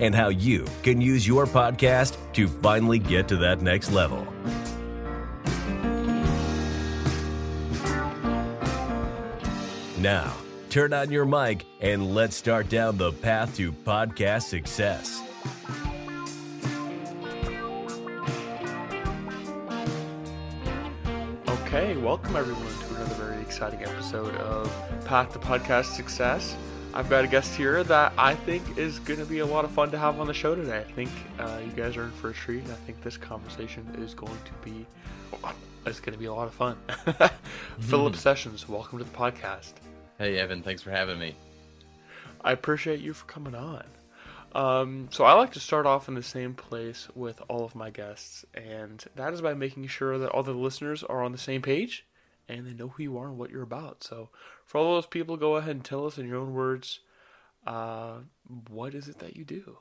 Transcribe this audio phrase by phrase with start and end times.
[0.00, 4.26] and how you can use your podcast to finally get to that next level.
[9.98, 10.34] Now,
[10.70, 15.22] turn on your mic and let's start down the path to podcast success.
[21.48, 24.72] Okay, welcome everyone to another very exciting episode of
[25.04, 26.54] Path to Podcast Success.
[26.96, 29.70] I've got a guest here that I think is going to be a lot of
[29.70, 30.78] fun to have on the show today.
[30.78, 33.86] I think uh, you guys are in for a treat, and I think this conversation
[33.98, 34.86] is going to be
[35.84, 36.78] it's going to be a lot of fun.
[37.80, 39.74] Philip Sessions, welcome to the podcast.
[40.16, 41.34] Hey, Evan, thanks for having me.
[42.40, 43.84] I appreciate you for coming on.
[44.54, 47.90] Um, so I like to start off in the same place with all of my
[47.90, 51.60] guests, and that is by making sure that all the listeners are on the same
[51.60, 52.06] page
[52.48, 54.04] and they know who you are and what you're about.
[54.04, 54.30] So
[54.66, 57.00] for all those people, go ahead and tell us in your own words,
[57.66, 58.18] uh,
[58.68, 59.76] what is it that you do?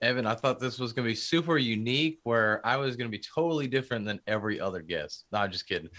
[0.00, 3.16] Evan, I thought this was going to be super unique where I was going to
[3.16, 5.24] be totally different than every other guest.
[5.32, 5.90] No, I'm just kidding.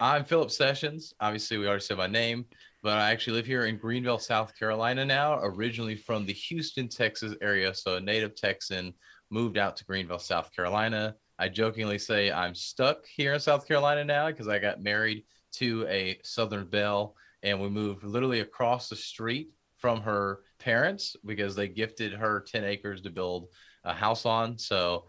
[0.00, 1.12] I'm Philip Sessions.
[1.20, 2.46] Obviously, we already said my name
[2.82, 7.34] but I actually live here in Greenville, South Carolina now, originally from the Houston, Texas
[7.42, 7.74] area.
[7.74, 8.94] So a native Texan
[9.30, 11.16] moved out to Greenville, South Carolina.
[11.38, 15.86] I jokingly say I'm stuck here in South Carolina now because I got married to
[15.88, 21.68] a Southern Belle and we moved literally across the street from her parents because they
[21.68, 23.48] gifted her 10 acres to build
[23.84, 24.58] a house on.
[24.58, 25.04] So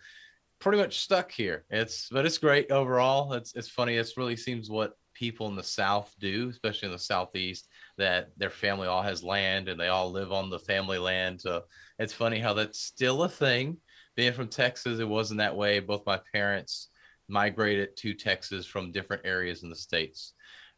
[0.59, 1.65] pretty much stuck here.
[1.69, 3.33] It's but it's great overall.
[3.33, 3.95] It's it's funny.
[3.95, 7.67] It really seems what people in the South do, especially in the Southeast,
[7.97, 11.41] that their family all has land and they all live on the family land.
[11.41, 11.63] So
[11.97, 13.77] it's funny how that's still a thing.
[14.19, 15.79] Being from Texas, it wasn't that way.
[15.79, 16.89] Both my parents
[17.29, 20.33] migrated to Texas from different areas in the States.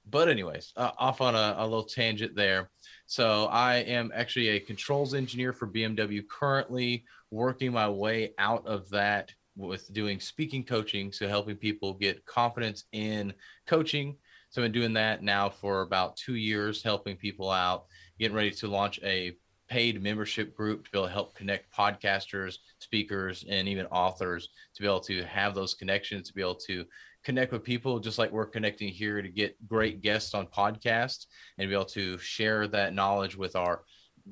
[0.08, 2.70] But, anyways, uh, off on a, a little tangent there.
[3.08, 8.88] So, I am actually a controls engineer for BMW, currently working my way out of
[8.92, 11.12] that with doing speaking coaching.
[11.12, 13.34] So, helping people get confidence in
[13.66, 14.18] coaching
[14.52, 17.86] so I've been doing that now for about two years, helping people out,
[18.20, 19.38] getting ready to launch a
[19.72, 24.82] paid membership group to be able to help connect podcasters, speakers, and even authors to
[24.82, 26.84] be able to have those connections, to be able to
[27.24, 31.28] connect with people just like we're connecting here to get great guests on podcasts
[31.58, 33.84] and be able to share that knowledge with our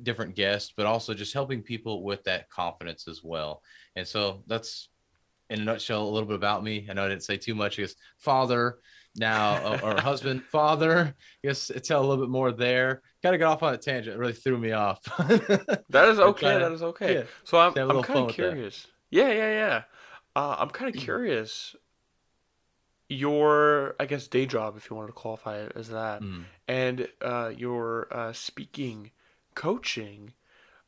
[0.04, 3.62] different guests, but also just helping people with that confidence as well.
[3.96, 4.90] And so that's
[5.50, 6.86] in a nutshell a little bit about me.
[6.90, 7.78] I know I didn't say too much.
[7.78, 8.80] Because father,
[9.16, 11.16] now or husband, father.
[11.44, 13.04] I guess tell a little bit more there.
[13.22, 14.16] Got to get off on a tangent.
[14.16, 15.04] It really threw me off.
[15.90, 16.58] that is okay.
[16.58, 17.16] that is okay.
[17.16, 18.88] Yeah, so I'm, I'm kind of curious.
[19.10, 19.82] Yeah, yeah, yeah.
[20.36, 21.76] Uh, I'm kind of curious.
[23.10, 26.44] Your, I guess, day job, if you wanted to qualify it as that, mm.
[26.68, 29.10] and uh, your uh, speaking,
[29.56, 30.34] coaching,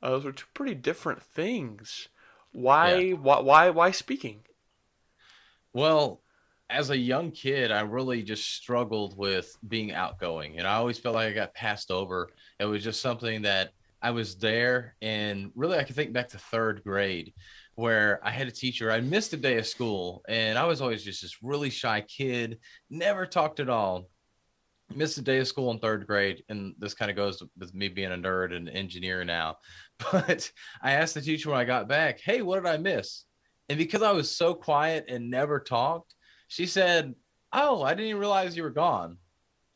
[0.03, 2.09] uh, those are two pretty different things.
[2.51, 3.13] Why, yeah.
[3.15, 4.41] why, why, why speaking?
[5.73, 6.21] Well,
[6.71, 11.15] as a young kid, I really just struggled with being outgoing, and I always felt
[11.15, 12.29] like I got passed over.
[12.59, 13.71] It was just something that
[14.01, 17.33] I was there, and really, I can think back to third grade,
[17.75, 18.89] where I had a teacher.
[18.89, 22.59] I missed a day of school, and I was always just this really shy kid,
[22.89, 24.07] never talked at all.
[24.95, 27.89] Missed a day of school in third grade, and this kind of goes with me
[27.89, 29.57] being a nerd and an engineer now.
[30.11, 30.51] But
[30.81, 33.25] I asked the teacher when I got back, "Hey, what did I miss?"
[33.69, 36.15] And because I was so quiet and never talked,
[36.51, 37.15] she said,
[37.53, 39.17] "Oh, I didn't even realize you were gone."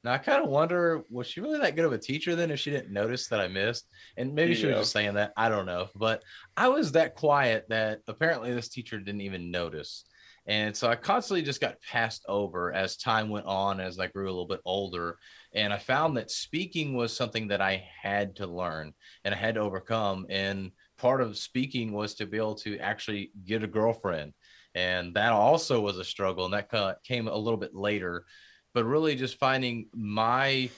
[0.03, 2.59] Now I kind of wonder, was she really that good of a teacher then if
[2.59, 3.87] she didn't notice that I missed?
[4.17, 4.57] And maybe yeah.
[4.57, 5.31] she was just saying that.
[5.37, 5.87] I don't know.
[5.95, 6.21] But
[6.55, 10.03] I was that quiet that apparently this teacher didn't even notice.
[10.47, 14.25] And so I constantly just got passed over as time went on, as I grew
[14.25, 15.17] a little bit older.
[15.53, 18.93] And I found that speaking was something that I had to learn
[19.23, 20.27] and I had to overcome.
[20.29, 24.33] And part of speaking was to be able to actually get a girlfriend
[24.75, 26.69] and that also was a struggle and that
[27.03, 28.25] came a little bit later.
[28.73, 30.69] But really just finding my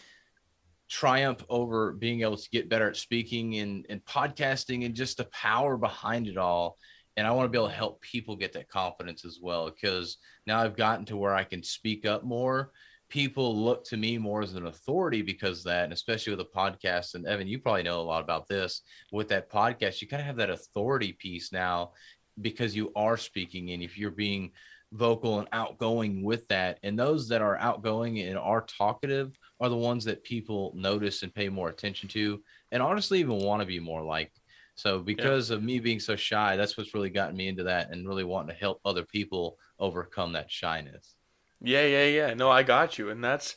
[0.88, 5.25] triumph over being able to get better at speaking and, and podcasting and just the
[5.25, 6.77] power behind it all.
[7.17, 10.17] And i want to be able to help people get that confidence as well because
[10.45, 12.71] now i've gotten to where i can speak up more.
[13.09, 17.15] People look to me more as an authority because that and especially with a podcast.
[17.15, 18.81] And evan you probably know a lot about this.
[19.11, 21.94] With that podcast you kind of have that authority piece now
[22.41, 24.51] because you are speaking and if you're being
[24.91, 26.79] vocal and outgoing with that.
[26.83, 31.33] And those that are outgoing and are talkative are the ones that people notice and
[31.33, 32.41] pay more attention to,
[32.71, 34.31] and honestly, even want to be more like.
[34.75, 35.57] So, because yeah.
[35.57, 38.53] of me being so shy, that's what's really gotten me into that and really wanting
[38.53, 41.15] to help other people overcome that shyness.
[41.61, 42.33] Yeah, yeah, yeah.
[42.35, 43.09] No, I got you.
[43.09, 43.55] And that's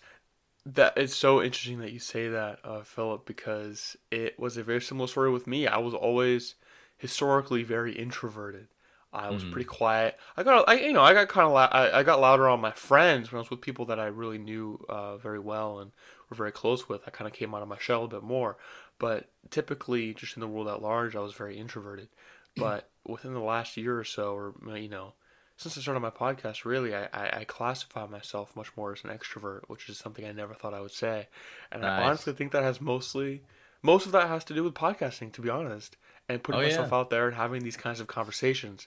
[0.66, 4.80] that it's so interesting that you say that, uh, Philip, because it was a very
[4.80, 5.66] similar story with me.
[5.66, 6.54] I was always
[7.00, 8.68] historically very introverted.
[9.12, 9.52] I was mm-hmm.
[9.52, 10.18] pretty quiet.
[10.36, 12.60] I got, I you know, I got kind of, la- I, I, got louder on
[12.60, 15.90] my friends when I was with people that I really knew uh, very well and
[16.28, 17.00] were very close with.
[17.06, 18.56] I kind of came out of my shell a bit more,
[19.00, 22.08] but typically, just in the world at large, I was very introverted.
[22.56, 25.14] But within the last year or so, or you know,
[25.56, 29.10] since I started my podcast, really, I, I, I, classify myself much more as an
[29.10, 31.28] extrovert, which is something I never thought I would say.
[31.70, 32.00] And nice.
[32.00, 33.42] I honestly think that has mostly,
[33.82, 35.96] most of that has to do with podcasting, to be honest
[36.30, 36.98] and putting oh, myself yeah.
[36.98, 38.86] out there and having these kinds of conversations,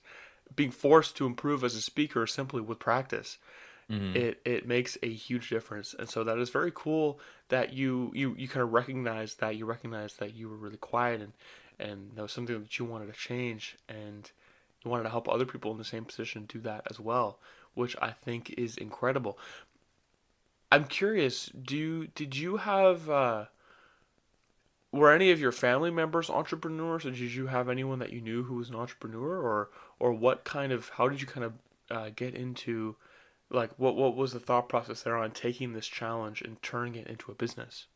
[0.56, 3.38] being forced to improve as a speaker simply with practice.
[3.90, 4.16] Mm-hmm.
[4.16, 7.20] It it makes a huge difference, and so that is very cool
[7.50, 11.22] that you you you kind of recognize that you recognize that you were really quiet
[11.22, 11.34] and
[11.80, 14.32] and that was something that you wanted to change and
[14.84, 17.40] you wanted to help other people in the same position do that as well,
[17.74, 19.38] which I think is incredible.
[20.72, 23.46] I'm curious, do you, did you have uh,
[24.94, 28.44] were any of your family members entrepreneurs, or did you have anyone that you knew
[28.44, 31.54] who was an entrepreneur, or or what kind of how did you kind of
[31.90, 32.96] uh, get into
[33.50, 37.08] like what what was the thought process there on taking this challenge and turning it
[37.08, 37.88] into a business?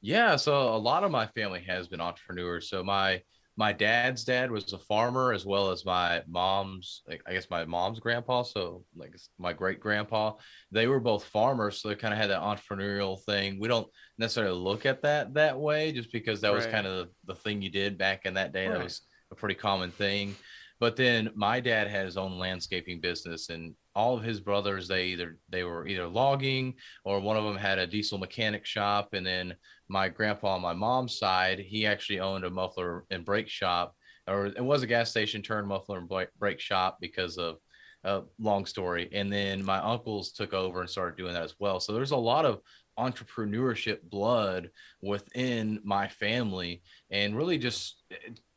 [0.00, 2.68] Yeah, so a lot of my family has been entrepreneurs.
[2.68, 3.22] So my
[3.56, 7.64] my dad's dad was a farmer as well as my mom's like, i guess my
[7.64, 10.32] mom's grandpa so like my great grandpa
[10.70, 13.88] they were both farmers so they kind of had that entrepreneurial thing we don't
[14.18, 16.56] necessarily look at that that way just because that right.
[16.56, 18.78] was kind of the, the, thing you did back in that day right.
[18.78, 20.34] that was a pretty common thing
[20.82, 25.04] but then my dad had his own landscaping business and all of his brothers they
[25.04, 26.74] either they were either logging
[27.04, 29.10] or one of them had a diesel mechanic shop.
[29.12, 29.54] And then
[29.88, 33.94] my grandpa on my mom's side he actually owned a muffler and brake shop
[34.26, 37.58] or it was a gas station turned muffler and brake shop because of
[38.02, 39.08] a long story.
[39.12, 41.78] And then my uncles took over and started doing that as well.
[41.78, 42.58] So there's a lot of
[42.98, 44.68] entrepreneurship blood
[45.00, 46.82] within my family
[47.12, 48.02] and really just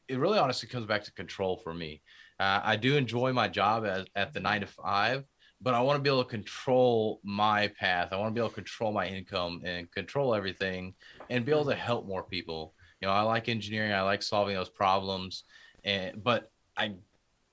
[0.07, 2.01] it, really honestly comes back to control for me
[2.39, 5.23] uh, I do enjoy my job at, at the nine to five,
[5.61, 8.09] but I want to be able to control my path.
[8.11, 10.93] I want to be able to control my income and control everything
[11.29, 12.73] and be able to help more people.
[13.01, 15.43] You know, I like engineering, I like solving those problems,
[15.83, 16.95] and but I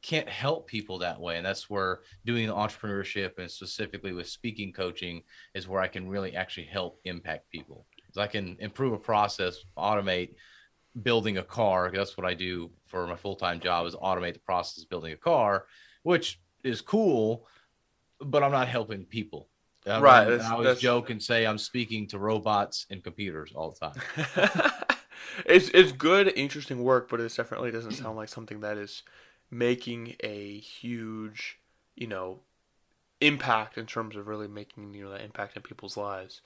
[0.03, 1.37] can't help people that way.
[1.37, 5.23] And that's where doing entrepreneurship and specifically with speaking coaching
[5.55, 7.87] is where I can really actually help impact people.
[7.97, 10.35] Because I can improve a process, automate
[11.01, 11.91] building a car.
[11.95, 15.13] That's what I do for my full time job is automate the process of building
[15.13, 15.67] a car,
[16.03, 17.47] which is cool,
[18.21, 19.49] but I'm not helping people.
[19.87, 20.41] I right.
[20.41, 20.81] I always that's...
[20.81, 24.73] joke and say I'm speaking to robots and computers all the time.
[25.47, 29.03] it's it's good, interesting work, but it definitely doesn't sound like something that is
[29.51, 31.59] making a huge,
[31.97, 32.41] you know,
[33.21, 36.43] impact in terms of really making you know that impact in people's lives.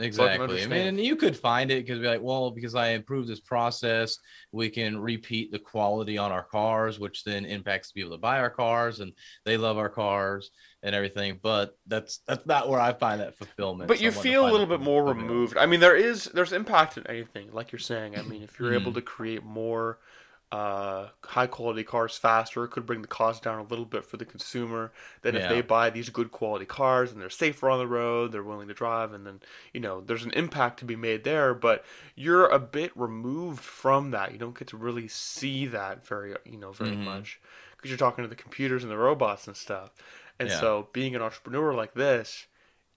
[0.00, 0.62] Exactly.
[0.62, 3.40] I, I mean, you could find it because be like, well, because I improved this
[3.40, 4.18] process,
[4.50, 8.38] we can repeat the quality on our cars, which then impacts the people that buy
[8.38, 9.12] our cars and
[9.44, 10.50] they love our cars
[10.82, 11.38] and everything.
[11.42, 13.88] But that's that's not where I find that fulfillment.
[13.88, 15.56] But you feel a little bit more removed.
[15.56, 18.18] I mean, there is there's impact in anything, like you're saying.
[18.18, 18.80] I mean, if you're mm-hmm.
[18.80, 19.98] able to create more
[20.52, 22.64] uh, high quality cars faster.
[22.64, 24.92] It could bring the cost down a little bit for the consumer.
[25.22, 25.42] Then yeah.
[25.42, 28.68] if they buy these good quality cars and they're safer on the road, they're willing
[28.68, 29.40] to drive, and then
[29.72, 31.54] you know there's an impact to be made there.
[31.54, 31.84] But
[32.16, 34.32] you're a bit removed from that.
[34.32, 37.04] You don't get to really see that very you know very mm-hmm.
[37.04, 37.40] much
[37.76, 39.90] because you're talking to the computers and the robots and stuff.
[40.40, 40.58] And yeah.
[40.58, 42.46] so being an entrepreneur like this,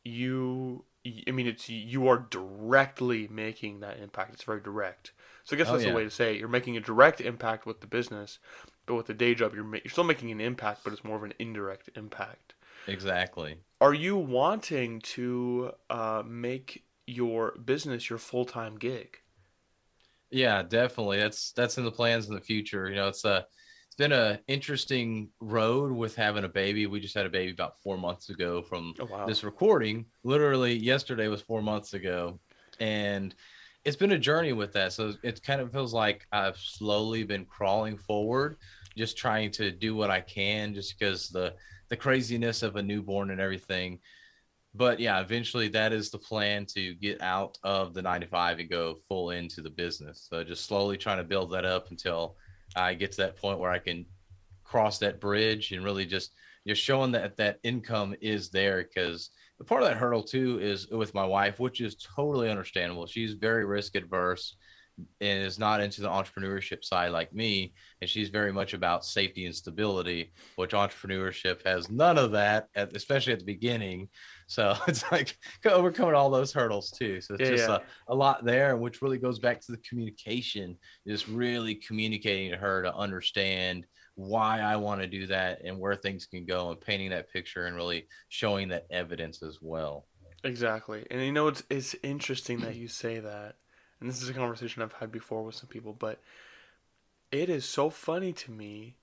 [0.03, 0.85] you
[1.27, 4.33] I mean it's you are directly making that impact.
[4.33, 5.11] It's very direct.
[5.43, 5.91] So I guess oh, that's yeah.
[5.91, 6.39] the way to say it.
[6.39, 8.39] You're making a direct impact with the business,
[8.85, 11.17] but with the day job, you're ma- you're still making an impact, but it's more
[11.17, 12.53] of an indirect impact.
[12.87, 13.57] Exactly.
[13.81, 19.17] Are you wanting to uh, make your business your full time gig?
[20.31, 21.17] Yeah, definitely.
[21.17, 22.89] That's that's in the plans in the future.
[22.89, 23.45] You know, it's a
[23.85, 26.87] it's been a interesting road with having a baby.
[26.87, 29.25] We just had a baby about four months ago from oh, wow.
[29.27, 30.05] this recording.
[30.23, 32.39] Literally yesterday was four months ago,
[32.79, 33.35] and
[33.85, 34.93] it's been a journey with that.
[34.93, 38.57] So it kind of feels like I've slowly been crawling forward,
[38.97, 41.53] just trying to do what I can, just because the
[41.89, 43.99] the craziness of a newborn and everything.
[44.73, 48.95] But yeah, eventually that is the plan to get out of the 95 and go
[49.07, 50.25] full into the business.
[50.27, 52.35] So just slowly trying to build that up until
[52.75, 54.05] I get to that point where I can
[54.63, 56.31] cross that bridge and really just
[56.65, 59.29] just showing that that income is there because
[59.59, 63.05] the part of that hurdle too is with my wife, which is totally understandable.
[63.07, 64.55] She's very risk adverse
[65.21, 69.45] and is not into the entrepreneurship side like me and she's very much about safety
[69.47, 74.07] and stability which entrepreneurship has none of that at, especially at the beginning
[74.47, 77.69] so it's like overcoming all those hurdles too so it's Yeah, just yeah.
[77.69, 82.57] A, a lot there which really goes back to the communication just really communicating to
[82.57, 86.79] her to understand why i want to do that and where things can go and
[86.79, 90.05] painting that picture and really showing that evidence as well
[90.43, 91.05] Exactly.
[91.09, 93.55] And you know, it's it's interesting that you say that.
[93.99, 96.19] And this is a conversation I've had before with some people, but
[97.31, 98.97] it is so funny to me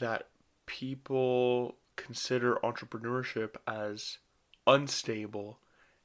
[0.00, 0.26] that
[0.66, 4.18] people consider entrepreneurship as
[4.66, 5.60] unstable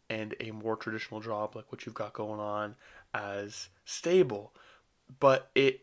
[0.10, 2.76] and a more traditional job like what you've got going on
[3.16, 4.54] as stable.
[5.20, 5.82] But it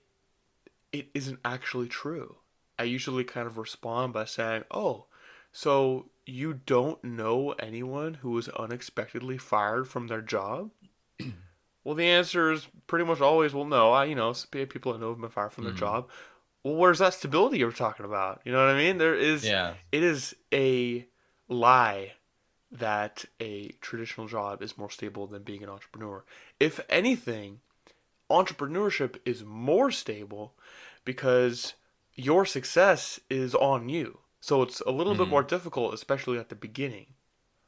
[0.93, 2.37] it isn't actually true.
[2.79, 5.07] I usually kind of respond by saying, "Oh,
[5.53, 10.71] so you don't know anyone who was unexpectedly fired from their job?"
[11.85, 13.93] well, the answer is pretty much always, "Well, no.
[13.93, 15.79] I, you know, people I know have been fired from their Mhm.
[15.79, 16.11] job."
[16.65, 18.43] Well, where's that stability you're talking about?
[18.45, 18.99] You know what I mean?
[18.99, 19.45] There is.
[19.45, 21.07] yeah It is a
[21.49, 22.13] lie
[22.71, 26.25] that a traditional job is more stable than being an entrepreneur.
[26.61, 27.61] If anything,
[28.31, 30.55] entrepreneurship is more stable
[31.05, 31.75] because
[32.15, 34.19] your success is on you.
[34.41, 35.31] So it's a little bit Mhm.
[35.31, 37.15] more difficult, especially at the beginning,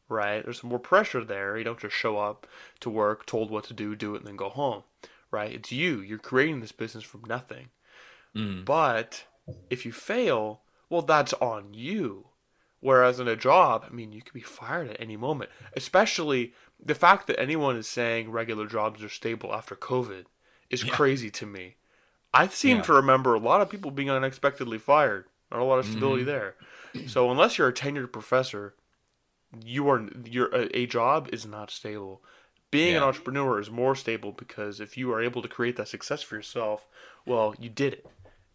[0.09, 0.43] right?
[0.45, 1.57] There's more pressure there.
[1.57, 2.47] You don't just show up
[2.81, 4.85] to work, told what to do, do it, and then go home,
[5.31, 5.53] right?
[5.53, 6.01] It's you.
[6.01, 7.71] You're creating this business from nothing.
[8.35, 8.65] Mhm.
[8.65, 9.25] But
[9.69, 12.29] if you fail, well, that's on you.
[12.81, 15.51] Whereas in a job, I mean, you could be fired at any moment.
[15.75, 20.27] Especially the fact that anyone is saying regular jobs are stable after COVID
[20.71, 20.93] is Yeah.
[20.93, 21.77] crazy to me.
[22.33, 22.83] I seem Yeah.
[22.85, 25.27] to remember a lot of people being unexpectedly fired.
[25.51, 26.27] Not a lot of stability Mhm.
[26.27, 26.57] there.
[27.07, 28.75] So unless you're a tenured professor,
[29.65, 32.23] you are your a, job is not stable.
[32.71, 36.23] Being an entrepreneur is more stable because if you are able to create that success
[36.23, 36.87] for yourself,
[37.27, 38.07] well, you did it,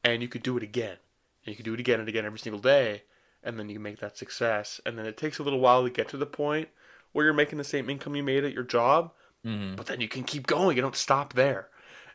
[0.06, 0.98] and you could do it again,
[1.46, 3.04] and you could do it again and again every single day,
[3.44, 4.80] and then you make that success.
[4.86, 6.70] And then it takes a little while to get to the point
[7.12, 9.76] where you're making the same income you made at your job, Mhm.
[9.76, 10.78] but then you can keep going.
[10.78, 11.70] You don't stop there.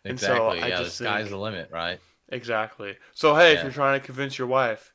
[0.04, 2.00] And so exactly I yeah the sky's think- the limit right
[2.32, 2.96] Exactly.
[3.12, 4.92] So hey, if you're trying to convince your wife,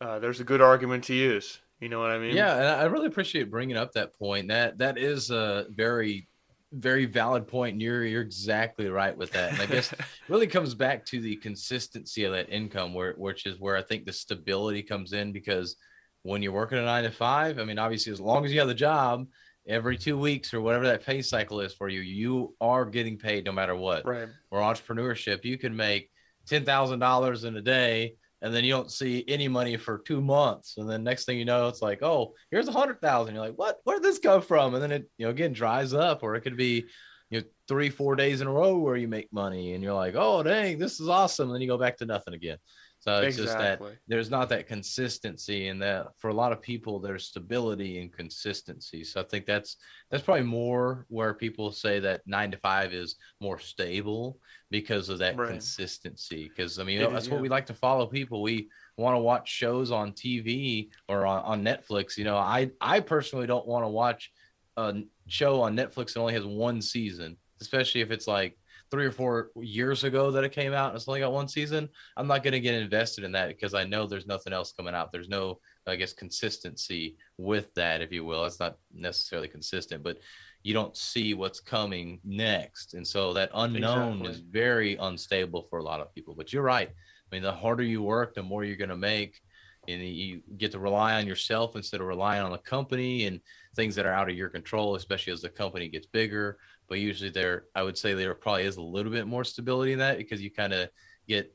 [0.00, 1.58] uh, there's a good argument to use.
[1.80, 2.34] You know what I mean?
[2.34, 4.48] Yeah, and I really appreciate bringing up that point.
[4.48, 6.28] That that is a very,
[6.72, 9.52] very valid point, and you're you're exactly right with that.
[9.52, 13.46] And I guess it really comes back to the consistency of that income, where which
[13.46, 15.76] is where I think the stability comes in because
[16.22, 18.68] when you're working a nine to five, I mean, obviously, as long as you have
[18.68, 19.26] the job,
[19.68, 23.44] every two weeks or whatever that pay cycle is for you, you are getting paid
[23.44, 24.06] no matter what.
[24.06, 24.28] Right.
[24.50, 26.10] Or entrepreneurship, you can make
[26.46, 30.20] ten thousand dollars in a day and then you don't see any money for two
[30.20, 33.44] months and then next thing you know it's like oh here's a hundred thousand you're
[33.44, 36.22] like what where did this come from and then it you know again dries up
[36.22, 36.84] or it could be
[37.30, 40.14] you know three four days in a row where you make money and you're like
[40.16, 42.58] oh dang this is awesome and then you go back to nothing again.
[42.98, 46.98] So it's just that there's not that consistency and that for a lot of people
[46.98, 49.04] there's stability and consistency.
[49.04, 49.76] So i think that's
[50.10, 54.38] that's probably more where people say that nine to five is more stable
[54.70, 55.50] because of that Right.
[55.50, 56.48] consistency.
[56.48, 58.42] Because i mean It that's what we like to follow people.
[58.42, 62.16] We want to watch shows on tv or on, on netflix.
[62.16, 64.30] You know i i personally don't want to watch
[64.76, 68.56] a show on netflix that only has one season especially if it's like
[68.90, 71.88] three or four years ago that it came out and it's only got one season
[72.16, 74.94] I'm not going to get invested in that because I know there's nothing else coming
[74.94, 75.10] out.
[75.10, 78.44] There's no, I guess, consistency with that, if you will.
[78.44, 80.18] It's not necessarily consistent, but
[80.62, 82.94] you don't see what's coming next.
[82.94, 84.30] And so that unknown Exactly.
[84.30, 86.34] is very unstable for a lot of people.
[86.36, 86.88] But you're right.
[86.88, 89.40] I mean, the harder you work, the more you're going to make.
[89.88, 93.40] And you get to rely on yourself instead of relying on the company and
[93.74, 96.58] things that are out of your control, especially as the company gets bigger.
[96.88, 99.98] But usually, there, I would say there probably is a little bit more stability in
[99.98, 100.88] that because you kind of
[101.28, 101.52] get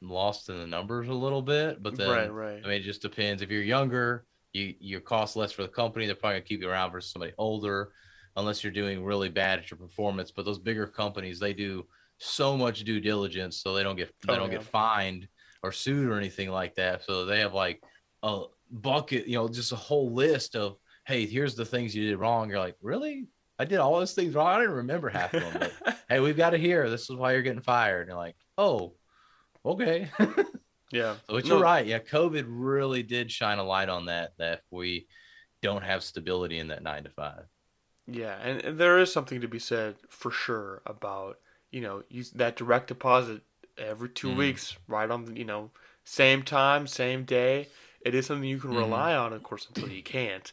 [0.00, 1.82] lost in the numbers a little bit.
[1.82, 2.60] But then, right, right.
[2.64, 3.42] I mean, it just depends.
[3.42, 6.06] If you're younger, you you cost less for the company.
[6.06, 7.92] They're probably gonna keep you around versus somebody older,
[8.36, 10.30] unless you're doing really bad at your performance.
[10.30, 11.86] But those bigger companies, they do
[12.18, 14.58] so much due diligence, so they don't get they Oh, don't yeah.
[14.58, 15.28] get fined
[15.62, 17.04] or sued or anything like that.
[17.04, 17.82] So they have like
[18.22, 22.16] a bucket, you know, just a whole list of hey, here's the things you did
[22.16, 22.48] wrong.
[22.48, 23.26] You're like, really?
[23.58, 24.46] I did all those things wrong.
[24.46, 25.70] I didn't remember half of them.
[25.84, 26.88] But hey, we've got to hear.
[26.88, 28.02] This is why you're getting fired.
[28.02, 28.94] And you're like, oh,
[29.64, 30.10] okay.
[30.92, 31.14] yeah.
[31.14, 31.86] So but No, you're right.
[31.86, 34.32] Yeah, COVID really did shine a light on that.
[34.38, 35.06] That we
[35.60, 37.44] don't have stability in that nine to five.
[38.06, 41.38] Yeah, and, and there is something to be said for sure about
[41.70, 43.42] you know use that direct deposit
[43.78, 44.32] every two Mhm.
[44.32, 45.70] weeks, right on the you know
[46.04, 47.68] same time, same day.
[48.02, 48.74] It is something you can Mhm.
[48.74, 50.52] rely on, of course, until you can't.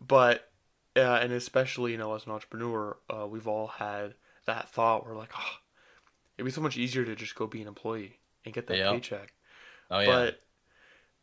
[0.00, 0.50] But
[0.96, 4.14] uh, and especially you know as an entrepreneur, uh, we've all had
[4.46, 5.56] that thought where like, oh,
[6.38, 9.32] it'd be so much easier to just go be an employee and get that paycheck.
[9.90, 10.28] Oh yeah.
[10.28, 10.42] But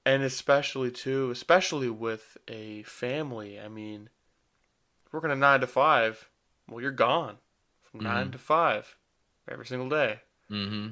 [0.06, 3.60] and especially too, especially with a family.
[3.60, 4.10] I mean,
[5.12, 6.30] working a nine to five,
[6.68, 7.40] well, you're gone
[7.84, 8.32] from nine Mhm.
[8.32, 8.96] to five
[9.48, 10.22] every single day.
[10.50, 10.88] mm-hmm.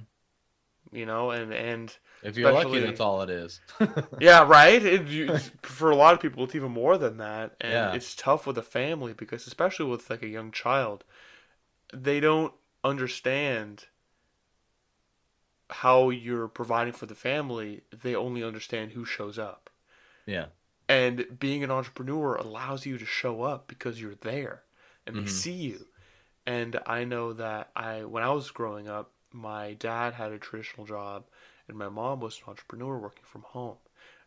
[0.96, 3.60] You know, and and If you're lucky, that's all it is.
[4.20, 4.84] yeah, right.
[4.84, 7.96] It, you, for a lot of people, it's even more than that, and Yeah.
[7.96, 11.04] it's tough with a family because, especially with like a young child,
[11.94, 13.86] they don't understand
[15.70, 17.84] how you're providing for the family.
[17.92, 19.70] They only understand who shows up.
[20.26, 20.48] yeah.
[20.90, 24.64] And being an entrepreneur allows you to show up because you're there
[25.06, 25.30] and they Mhm.
[25.30, 25.88] see you.
[26.46, 30.86] And I know that I when I was growing up, my dad had a traditional
[30.86, 31.26] job
[31.68, 33.78] and my mom was an entrepreneur working from home.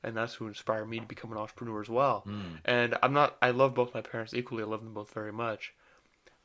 [0.03, 2.25] And that's who inspired me to become an entrepreneur as well.
[2.27, 2.61] Mm.
[2.65, 4.63] And I'm not I love both my parents equally.
[4.63, 5.75] I love them both very much.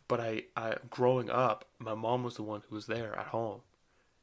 [0.08, 3.62] But I, I growing up, my mom was the one who was there at home.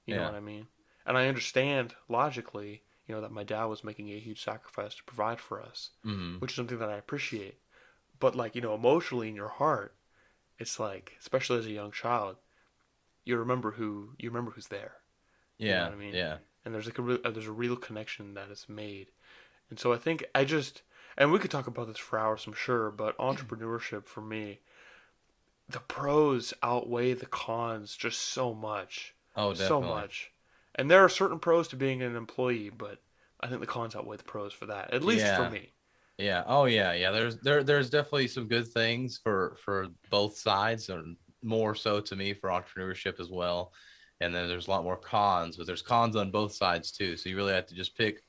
[0.07, 0.67] You know what I mean?
[1.07, 5.05] And I understand logically, you know, that my dad was making a huge sacrifice to
[5.05, 7.59] provide for us hmm which is something that I appreciate.
[8.19, 9.95] But like you know, emotionally in your heart,
[10.59, 12.37] it's like, especially as a young child,
[13.25, 14.97] you remember who you remember who's there,
[15.67, 15.85] know Yeah.
[15.85, 16.15] what I mean?
[16.15, 16.39] Yeah.
[16.65, 19.11] and there's like a real, uh, there's a real connection that is made,
[19.71, 20.83] and so I think I just
[21.19, 24.61] and we could talk about this for hours, I'm sure, but entrepreneurship for me,
[25.71, 29.67] the pros outweigh the cons just so much, Oh, definitely.
[29.67, 30.33] so much,
[30.75, 33.03] and there are certain pros to being an employee, but
[33.41, 35.37] I think the cons outweigh the pros for that, at least Yeah.
[35.37, 35.73] for me.
[36.19, 36.45] Yeah.
[36.47, 36.93] Oh yeah.
[36.93, 37.11] Yeah.
[37.12, 42.17] There's there there's definitely some good things for for both sides, and more so to
[42.17, 43.73] me for entrepreneurship as well.
[44.21, 47.17] And then there's a lot more cons, but there's cons on both sides too.
[47.17, 48.23] So you really have to just pick.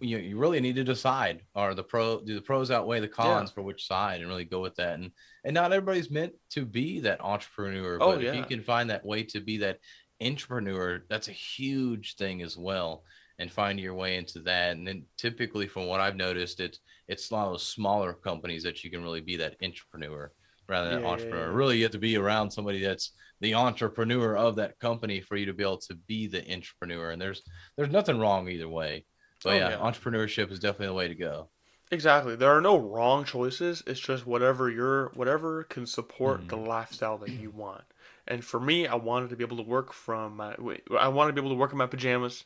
[0.00, 3.50] You you really need to decide: are the pro do the pros outweigh the cons
[3.50, 4.98] for which side, and really go with that.
[4.98, 5.10] And
[5.44, 9.04] and not everybody's meant to be that entrepreneur, Oh, but if you can find that
[9.04, 9.78] way to be that
[10.20, 13.04] entrepreneur, that's a huge thing as well.
[13.40, 14.76] And find your way into that.
[14.76, 16.78] And then typically, from what I've noticed, it's
[17.08, 20.30] it's a lot of those smaller companies that you can really be that entrepreneur
[20.68, 21.52] rather than Yeah, entrepreneur.
[21.52, 21.52] yeah.
[21.52, 25.46] Really, you have to be around somebody that's the entrepreneur of that company for you
[25.46, 27.10] to be able to be the entrepreneur.
[27.10, 27.42] And there's
[27.76, 29.06] there's nothing wrong either way.
[29.42, 31.50] But Oh, yeah, entrepreneurship is definitely the way to go.
[31.90, 32.36] Exactly.
[32.36, 33.82] There are no wrong choices.
[33.86, 36.48] It's just whatever you're whatever can support Mhm.
[36.48, 37.84] the lifestyle that you want.
[38.26, 40.56] And for me, I wanted to be able to work from my
[40.98, 42.44] I wanted to be able to work in my pajamas.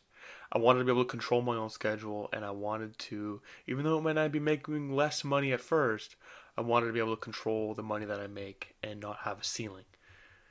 [0.52, 3.84] I wanted to be able to control my own schedule and I wanted to even
[3.84, 6.14] though it might not be making less money at first,
[6.58, 9.40] I wanted to be able to control the money that I make and not have
[9.40, 9.84] a ceiling.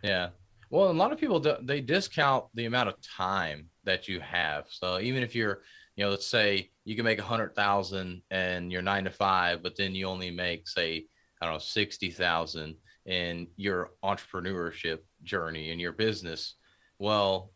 [0.01, 0.29] Yeah.
[0.69, 4.67] Well, a lot of people they discount the amount of time that you have.
[4.69, 5.63] So even if you're,
[5.97, 9.61] you know, let's say you can make a hundred thousand and you're nine to five,
[9.61, 11.07] but then you only make say
[11.41, 16.55] I don't know sixty thousand in your entrepreneurship journey in your business.
[16.99, 17.51] Well,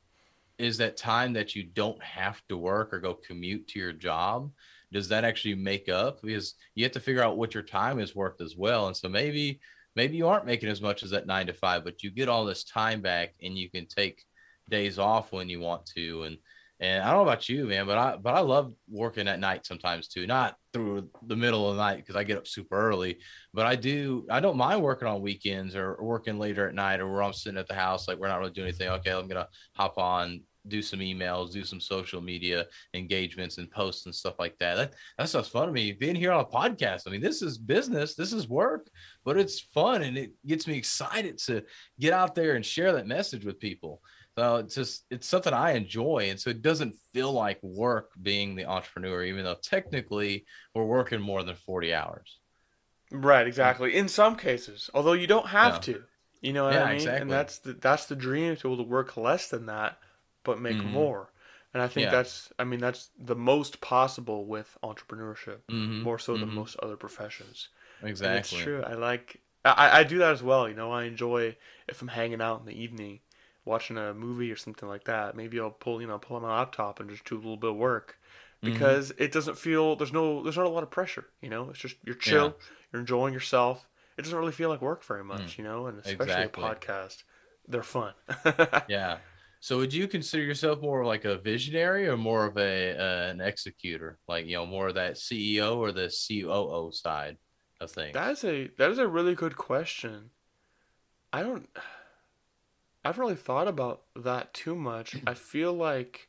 [0.57, 4.51] is that time that you don't have to work or go commute to your job?
[4.91, 6.21] Does that actually make up?
[6.21, 8.88] Because you have to figure out what your time is worth as well.
[8.88, 9.60] And so maybe
[9.95, 12.45] maybe you aren't making as much as that nine to five, but you get all
[12.45, 14.23] this time back and you can take
[14.69, 16.23] days off when you want to.
[16.23, 16.38] And
[16.82, 19.67] and I don't know about you, man, but I but I love working at night
[19.67, 20.25] sometimes too.
[20.25, 23.19] Not through the middle of the night because I get up super early,
[23.54, 27.12] but I do I don't mind working on weekends or working later at night or
[27.12, 28.89] where I'm sitting at the house like we're not really doing anything.
[28.89, 34.06] Okay, I'm gonna hop on, do some emails, do some social media engagements and posts
[34.06, 34.76] and stuff like that.
[34.76, 35.91] That that stuff's fun to me.
[35.91, 38.89] Being here on a podcast, I mean, this is business, this is work,
[39.26, 41.63] but it's fun and it gets me excited to
[42.00, 44.02] get out there and share that message with people.
[44.38, 48.56] So it's just it's something I enjoy, and so it doesn't feel like work being
[48.56, 52.39] the entrepreneur, even though technically we're working more than forty hours.
[53.12, 53.95] Right, exactly.
[53.97, 55.80] In some cases, although you don't have Yeah.
[55.95, 56.04] to.
[56.41, 56.95] You know what Yeah, I mean?
[56.95, 57.21] exactly.
[57.24, 60.00] And that's the that's the dream to be able to work less than that
[60.43, 60.91] but make Mhm.
[60.91, 61.32] more.
[61.73, 62.12] And I think Yeah.
[62.12, 66.56] that's I mean that's the most possible with entrepreneurship, Mhm, more so than mhm.
[66.56, 67.69] most other professions.
[68.04, 68.39] Exactly.
[68.39, 68.84] it's true.
[68.84, 70.91] I like I, I do that as well, you know.
[70.91, 71.56] I enjoy
[71.88, 73.19] if I'm hanging out in the evening
[73.63, 75.36] watching a movie or something like that.
[75.36, 77.69] Maybe I'll pull, you know, pull out my laptop and just do a little bit
[77.69, 78.17] of work
[78.63, 78.73] Mhm.
[78.73, 81.69] because it doesn't feel there's no there's not a lot of pressure, you know.
[81.69, 82.58] It's just you're chill,
[82.91, 83.88] you're enjoying yourself.
[84.17, 86.45] It doesn't really feel like work very much, you know, and especially Mm.
[86.45, 86.63] Exactly.
[86.63, 87.23] a podcast.
[87.67, 88.13] They're fun.
[88.88, 89.17] Yeah.
[89.62, 93.41] So would you consider yourself more like a visionary or more of a uh, an
[93.41, 97.38] executor, like you know, more of that CEO or the COO side
[97.80, 98.13] of things?
[98.15, 100.32] That is a that is a really good question.
[101.32, 101.69] I don't
[103.06, 105.15] I haven't really thought about that too much.
[105.28, 106.28] I feel like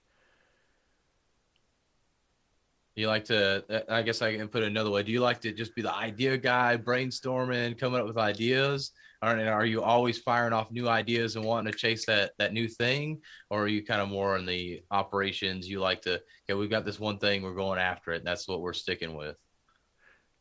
[2.94, 5.02] You like to, uh, I guess I can put it another way.
[5.02, 8.92] Do you like to just be the idea guy, brainstorming, coming up with ideas?
[9.22, 12.68] Or are you always firing off new ideas and wanting to chase that that new
[12.68, 13.22] thing?
[13.50, 15.68] Or are you kind of more in the operations?
[15.68, 18.18] You like to, okay, we've got this one thing, we're going after it.
[18.18, 19.37] And that's what we're sticking with.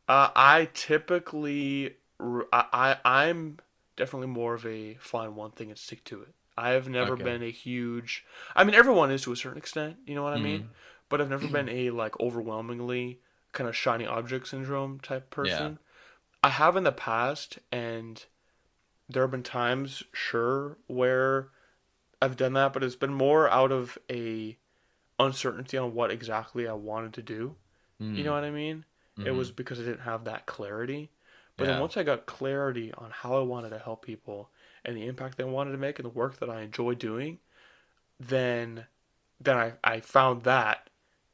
[0.08, 3.58] Uh, I typically, I, I I'm
[3.96, 6.34] definitely more of a find one thing and stick to it.
[6.58, 7.16] I have never Okay.
[7.16, 8.26] been a huge.
[8.56, 9.98] I mean, everyone is to a certain extent.
[10.06, 10.66] You know what I mean?
[11.12, 13.20] But I've never been a like overwhelmingly
[13.52, 15.78] kind of shiny object syndrome type person.
[16.44, 18.26] I have in the past, and
[19.08, 21.50] there have been times, sure, where
[22.20, 24.58] I've done that, but it's been more out of a
[25.20, 27.56] uncertainty on what exactly I wanted to do.
[28.00, 28.86] You know what I mean?
[29.18, 29.36] It Mhm.
[29.38, 31.12] was because I didn't have that clarity.
[31.58, 31.74] But Yeah.
[31.74, 34.50] then once I got clarity on how I wanted to help people
[34.84, 37.40] and the impact I wanted to make and the work that I enjoy doing,
[38.20, 38.88] then
[39.40, 40.90] then I, I found that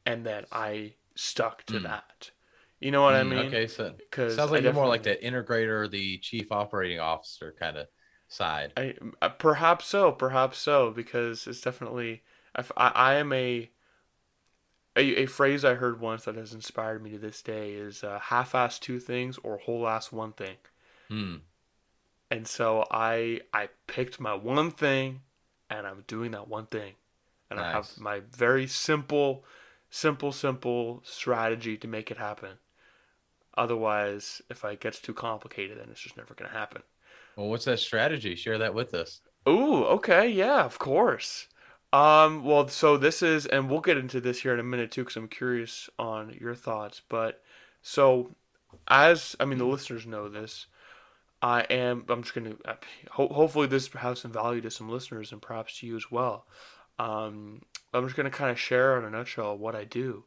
[0.08, 1.82] and then I stuck to Mm.
[1.82, 2.32] that.
[2.80, 3.46] You know what I Mm, mean?
[3.46, 7.76] Okay, so 'Cause sounds like you're more like the integrator, the chief operating officer kind
[7.76, 7.88] of
[8.28, 8.74] side.
[8.78, 12.22] I uh, perhaps so, perhaps so, because it's definitely
[12.56, 13.70] I, I am a,
[14.96, 18.18] a a phrase I heard once that has inspired me to this day is uh,
[18.18, 20.58] half-ass two things or whole-ass one thing.
[21.10, 21.38] Hmm.
[22.30, 25.22] And so I I picked my one thing,
[25.68, 26.94] and I'm doing that one thing,
[27.50, 29.44] and I have my very simple,
[29.90, 32.58] simple, simple strategy to make it happen.
[33.56, 36.82] Otherwise, if it gets too complicated, then it's just never gonna happen.
[37.36, 38.34] Well, what's that strategy?
[38.34, 39.20] Share that with us.
[39.48, 41.48] Ooh, okay, yeah, of course.
[41.92, 45.02] Um, well, so this is, and we'll get into this here in a minute too,
[45.02, 47.00] because I'm curious on your thoughts.
[47.08, 47.42] But
[47.80, 48.34] so,
[48.88, 50.66] as I mean, the listeners know this.
[51.40, 52.04] I am.
[52.08, 52.56] I'm just gonna.
[52.64, 52.74] Uh,
[53.10, 56.46] ho- hopefully, this has some value to some listeners and perhaps to you as well.
[56.98, 60.24] Um, I'm just gonna kind of share in a nutshell what I do.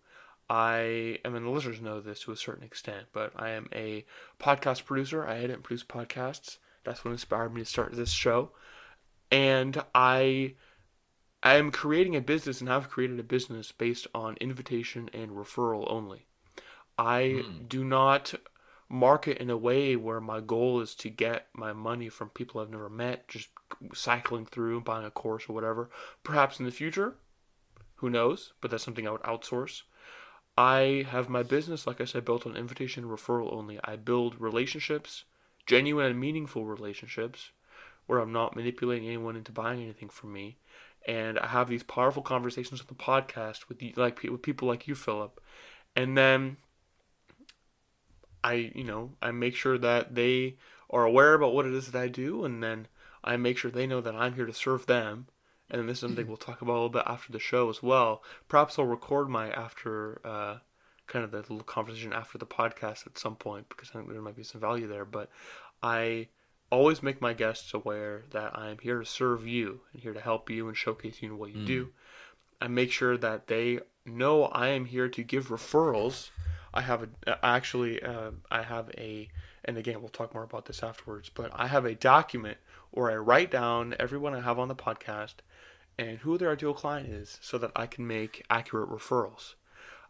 [0.49, 4.05] I, I mean, the listeners know this to a certain extent, but I am a
[4.39, 5.25] podcast producer.
[5.25, 6.57] I edit and produce podcasts.
[6.83, 8.51] That's what inspired me to start this show.
[9.31, 10.55] And I
[11.43, 15.85] I am creating a business and have created a business based on invitation and referral
[15.89, 16.27] only.
[16.97, 17.65] I Hmm.
[17.67, 18.33] do not
[18.89, 22.69] market in a way where my goal is to get my money from people I've
[22.69, 23.49] never met, just
[23.93, 25.89] cycling through and buying a course or whatever.
[26.23, 27.15] Perhaps in the future,
[28.01, 28.53] who knows?
[28.59, 29.83] But that's something I would outsource.
[30.57, 33.79] I have my business, like I said, built on invitation referral only.
[33.83, 35.23] I build relationships,
[35.65, 37.51] genuine and meaningful relationships,
[38.05, 40.57] where I'm not manipulating anyone into buying anything from me.
[41.07, 44.87] And I have these powerful conversations on the podcast with you, like with people like
[44.87, 45.39] you, Philip.
[45.95, 46.57] And then
[48.43, 50.57] I, you know, I make sure that they
[50.89, 52.87] are aware about what it is that I do, and then
[53.23, 55.27] I make sure they know that I'm here to serve them.
[55.71, 57.81] And then this is something we'll talk about a little bit after the show as
[57.81, 58.21] well.
[58.49, 60.57] Perhaps I'll record my after, uh,
[61.07, 64.21] kind of the little conversation after the podcast at some point because I think there
[64.21, 65.05] might be some value there.
[65.05, 65.29] But
[65.81, 66.27] I
[66.69, 70.19] always make my guests aware that I am here to serve you and here to
[70.21, 71.65] help you and showcase you in what you Mm.
[71.65, 71.89] do.
[72.61, 76.29] I make sure that they know I am here to give referrals.
[76.73, 79.29] I have a actually uh, I have a
[79.65, 81.29] and again we'll talk more about this afterwards.
[81.29, 82.57] But I have a document
[82.91, 85.35] where I write down everyone I have on the podcast
[86.01, 89.53] and who their ideal client is, so that I can make accurate referrals.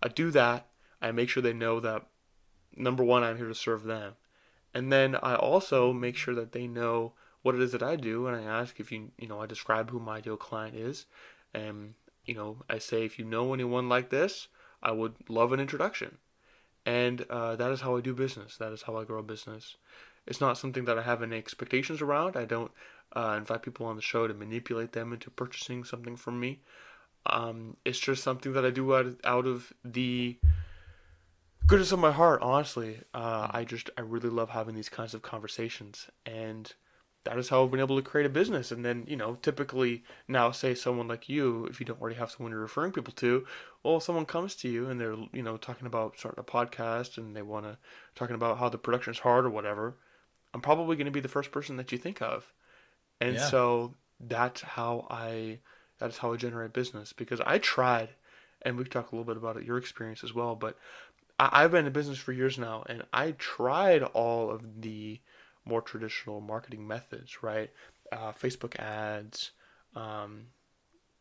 [0.02, 0.68] I do that.
[1.02, 2.06] I make sure they know that
[2.78, 4.14] number one I'm here to serve them,
[4.74, 8.26] and then I also make sure that they know what it is that I do,
[8.28, 11.08] and I ask if you you know I describe who my ideal client is,
[11.54, 14.48] and you know I say if you know anyone like this,
[14.82, 16.20] I would love an introduction.
[16.86, 18.56] And uh, that is how I do business.
[18.58, 19.76] That is how I grow a business.
[20.26, 22.38] It's not something that I have any expectations around.
[22.38, 22.72] I don't
[23.16, 26.62] uh, invite people on the show to manipulate them into purchasing something from me.
[27.26, 30.38] Um, it's just something that I do out of, out of the
[31.68, 32.42] goodness of my heart.
[32.42, 36.74] Honestly, uh, I just I really love having these kinds of conversations, and
[37.24, 38.72] that is how I've been able to create a business.
[38.72, 42.32] And then you know, typically now, say someone like you, if you don't already have
[42.32, 43.46] someone you're referring people to,
[43.84, 47.36] well, someone comes to you and they're you know talking about starting a podcast and
[47.36, 47.78] they want to
[48.16, 49.98] talking about how the production is hard or whatever.
[50.54, 52.52] I'm probably going to be the first person that you think of,
[53.22, 53.48] and Yeah.
[53.50, 55.60] so that's how I
[56.00, 58.10] that is how I generate business because I tried,
[58.64, 60.78] and we've talked a little bit about it, your experience as well, but
[61.40, 65.20] I, I've been in business for years now, and I tried all of the
[65.66, 67.72] more traditional marketing methods, right?
[68.12, 69.52] Uh, Facebook ads,
[69.96, 70.48] um,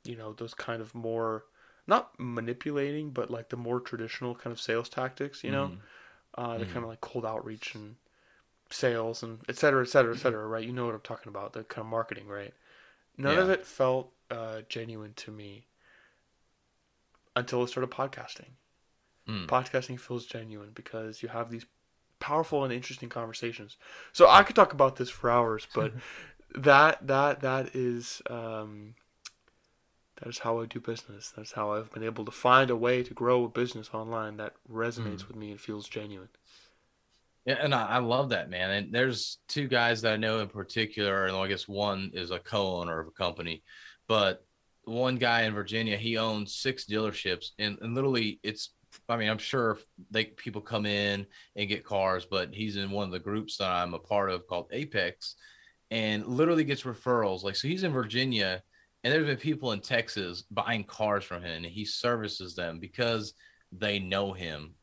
[0.05, 1.45] you know, those kind of more
[1.87, 5.79] not manipulating, but like the more traditional kind of sales tactics, you know, Mhm.
[6.37, 6.69] uh, the Mhm.
[6.73, 7.97] kind of like cold outreach and
[8.71, 10.65] sales and et cetera, et cetera, et cetera, right?
[10.65, 12.55] You know what I'm talking about, the kind of marketing, right?
[13.19, 15.67] None of it felt uh, genuine to me
[17.37, 18.51] until I started podcasting.
[19.29, 19.47] Mm.
[19.47, 21.67] Podcasting feels genuine because you have these
[22.19, 23.77] powerful and interesting conversations.
[24.13, 25.93] So I could talk about this for hours, but
[26.55, 28.95] that that that is um,
[30.21, 31.33] that is how I do business.
[31.37, 34.55] That's how I've been able to find a way to grow a business online that
[34.71, 35.29] resonates Mm.
[35.29, 36.29] with me and feels genuine.
[37.51, 38.71] Yeah, and I, I love that man.
[38.71, 42.39] And there's two guys that I know in particular, and I guess one is a
[42.39, 43.65] co-owner of a company,
[44.07, 44.45] but
[44.85, 48.71] one guy in Virginia, he owns six dealerships, and, and literally, it's.
[49.09, 49.79] I mean, I'm sure
[50.11, 53.71] they people come in and get cars, but he's in one of the groups that
[53.71, 55.35] I'm a part of called Apex,
[55.91, 57.43] and literally gets referrals.
[57.43, 58.63] Like, so he's in Virginia,
[59.03, 63.35] and there's been people in Texas buying cars from him, and he services them because
[63.73, 64.75] they know him.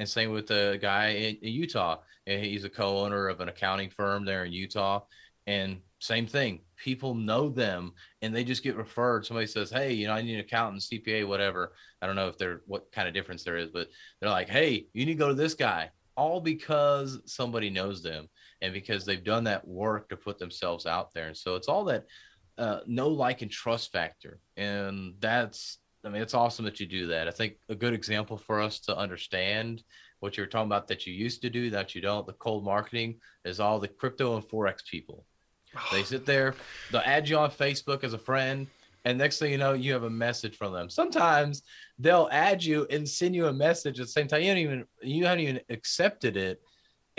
[0.00, 1.98] And same with the guy in, in Utah.
[2.24, 5.02] He's a co-owner of an accounting firm there in Utah.
[5.46, 6.60] And same thing.
[6.82, 9.26] People know them and they just get referred.
[9.26, 11.74] Somebody says, Hey, you know, I need an accountant, CPA, whatever.
[12.00, 13.88] I don't know if they're what kind of difference there is, but
[14.20, 15.90] they're like, Hey, you need to go to this guy.
[16.16, 18.26] All because somebody knows them
[18.62, 21.26] and because they've done that work to put themselves out there.
[21.26, 22.06] And so it's all that
[22.56, 24.40] uh, no like and trust factor.
[24.56, 27.28] And that's I mean, it's awesome that you do that.
[27.28, 29.82] I think a good example for us to understand
[30.20, 32.64] what you were talking about that you used to do that you don't, the cold
[32.64, 35.24] marketing is all the crypto and forex people.
[35.92, 36.54] They sit there,
[36.90, 38.66] they'll add you on Facebook as a friend,
[39.04, 40.90] and next thing you know, you have a message from them.
[40.90, 41.62] Sometimes
[41.98, 44.42] they'll add you and send you a message at the same time.
[44.42, 46.60] You haven't even you haven't even accepted it.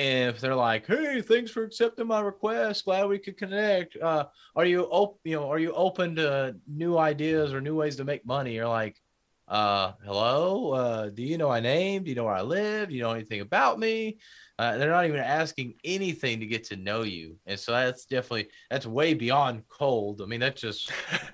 [0.01, 2.85] If they're like, "Hey, thanks for accepting my request.
[2.85, 3.97] Glad we could connect.
[3.97, 5.19] Uh, are you open?
[5.23, 8.67] You know, are you open to new ideas or new ways to make money?" You're
[8.67, 8.99] like,
[9.47, 10.71] uh, "Hello.
[10.71, 12.03] Uh, do you know my name?
[12.03, 12.89] Do you know where I live?
[12.89, 14.17] Do you know anything about me?"
[14.57, 18.47] Uh, they're not even asking anything to get to know you, and so that's definitely
[18.71, 20.21] that's way beyond cold.
[20.23, 20.91] I mean, that's just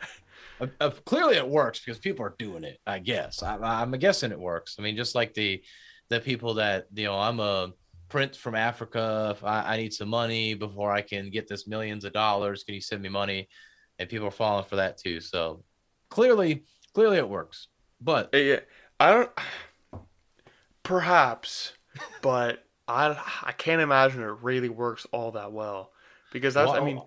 [0.60, 2.80] uh, uh, clearly it works because people are doing it.
[2.86, 4.76] I guess I, I'm guessing it works.
[4.78, 5.64] I mean, just like the
[6.10, 7.72] the people that you know, I'm a
[8.10, 9.34] prince from Africa.
[9.36, 12.76] If I, I need some money before I can get this millions of dollars, can
[12.76, 13.50] you send me money?
[14.00, 15.20] And people are falling for that too.
[15.20, 15.64] So
[16.10, 17.68] clearly, clearly it works.
[18.00, 18.60] But Yeah,
[19.00, 19.32] I don't.
[20.84, 21.74] Perhaps,
[22.22, 25.92] but I I can't imagine it really works all that well
[26.32, 27.02] because that's I Well, mean,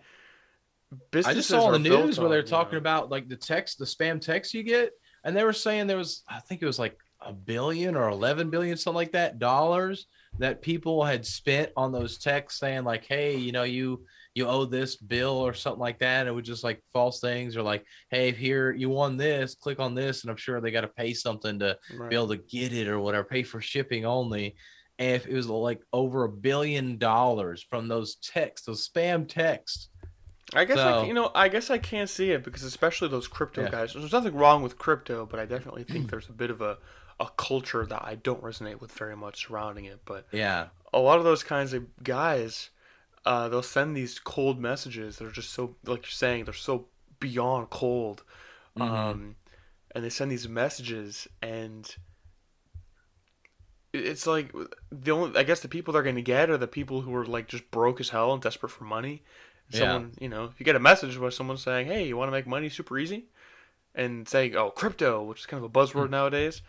[1.24, 4.20] I just saw the news where they're talking know- about like the text, the spam
[4.20, 4.92] text you get,
[5.24, 8.50] and they were saying there was, I think it was like a billion or 11
[8.50, 10.06] billion, something like that, dollars
[10.38, 14.64] that people had spent on those texts saying like, hey, you know, you you owe
[14.64, 16.20] this bill or something like that.
[16.20, 19.80] And It was just like false things or like, hey, here you won this, click
[19.80, 22.10] on this, and I'm sure they got to pay something to Right.
[22.10, 24.54] be able to get it or whatever, pay for shipping only.
[25.00, 29.88] And if it was like over a billion dollars from those texts, those spam texts.
[30.54, 33.08] I guess I, So- can- you know I guess I can't see it because especially
[33.08, 33.70] those crypto Yeah.
[33.70, 33.94] guys.
[33.94, 36.78] There's nothing wrong with crypto, but I definitely think there's a bit of a
[37.20, 40.00] a culture that I don't resonate with very much surrounding it.
[40.04, 40.68] But Yeah.
[40.92, 42.70] a lot of those kinds of guys,
[43.24, 46.86] uh, they'll send these cold messages that are just so, like you're saying, they're so
[47.20, 48.24] beyond cold.
[48.76, 48.82] Mhm.
[48.82, 49.36] Um,
[49.94, 51.94] and they send these messages, and
[53.92, 54.52] it's like
[54.90, 57.26] the only, I guess, the people they're going to get are the people who are
[57.26, 59.22] like just broke as hell and desperate for money.
[59.70, 59.78] Yeah.
[59.78, 62.32] Someone, you know, if you get a message where someone's saying, "Hey, you want to
[62.32, 63.26] make money super easy,"
[63.94, 66.12] and saying, "Oh, crypto," which is kind of a buzzword Hmm.
[66.12, 66.62] nowadays,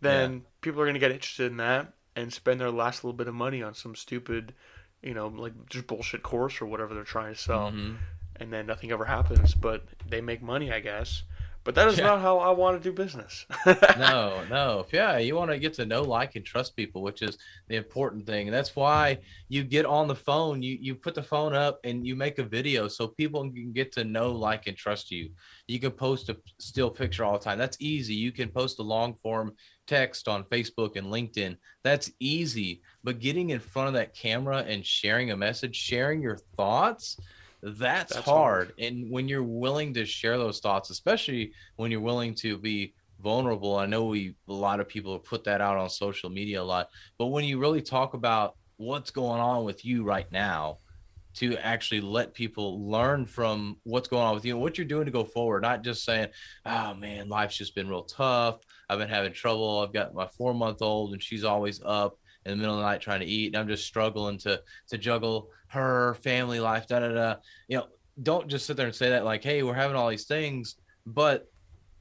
[0.00, 3.28] then people are going to get interested in that and spend their last little bit
[3.28, 4.54] of money on some stupid,
[5.02, 7.96] you know, like just bullshit course or whatever they're trying to sell, Mhm.
[8.36, 9.54] and then nothing ever happens.
[9.54, 11.22] But they make money, I guess.
[11.64, 12.04] But that is Yeah.
[12.04, 13.44] not how I want to do business.
[13.98, 14.86] no, no.
[14.92, 18.24] Yeah, you want to get to know, like, and trust people, which is the important
[18.24, 18.46] thing.
[18.46, 22.06] And that's why you get on the phone, you you put the phone up and
[22.06, 25.30] you make a video so people can get to know, like, and trust you.
[25.66, 27.58] You can post a still picture all the time.
[27.58, 28.14] That's easy.
[28.14, 31.56] You can post a long form text on Facebook and LinkedIn.
[31.82, 32.82] That's easy.
[33.04, 37.18] But getting in front of that camera and sharing a message, sharing your thoughts,
[37.62, 38.68] that's, That's hard.
[38.68, 38.72] hard.
[38.78, 43.76] And when you're willing to share those thoughts, especially when you're willing to be vulnerable,
[43.76, 46.90] I know we a lot of people put that out on social media a lot,
[47.18, 50.78] but when you really talk about what's going on with you right now,
[51.36, 55.04] to actually let people learn from what's going on with you and what you're doing
[55.04, 56.28] to go forward, not just saying,
[56.64, 58.58] "Oh man, life's just been real tough.
[58.88, 59.80] I've been having trouble.
[59.80, 62.86] I've got my four month old and she's always up in the middle of the
[62.86, 67.00] night trying to eat, and I'm just struggling to to juggle her family life." Da
[67.00, 67.34] da da.
[67.68, 67.86] You know,
[68.22, 71.48] don't just sit there and say that like, "Hey, we're having all these things," but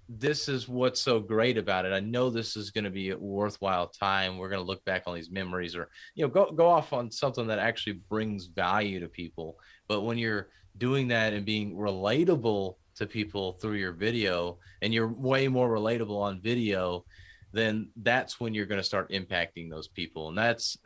[0.08, 1.92] this is what's so great about it.
[1.92, 4.38] I know this is going to be a worthwhile time.
[4.38, 7.10] We're going to look back on these memories or, you know, go, go off on
[7.10, 9.58] something that actually brings value to people.
[9.88, 15.12] But when you're doing that and being relatable to people through your video and you're
[15.12, 17.06] way more relatable on video,
[17.52, 20.30] then that's when you're going to start impacting those people.
[20.30, 20.78] And that's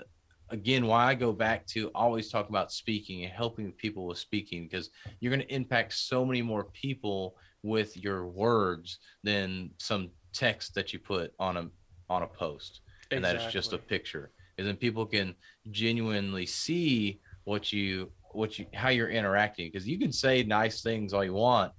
[0.51, 4.63] again why I go back to always talk about speaking and helping people with speaking
[4.63, 10.73] because you're going to impact so many more people with your words than some text
[10.75, 11.69] that you put on a
[12.09, 15.35] on a post and that is just a picture and then people can
[15.71, 21.13] genuinely see what you what you how you're interacting because you can say nice things
[21.13, 21.71] all you want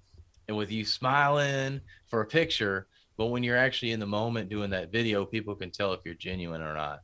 [0.50, 4.70] and with you smiling for a picture but when you're actually in the moment doing
[4.70, 7.02] that video people can tell if you're genuine or not